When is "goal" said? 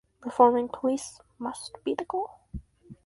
2.05-2.39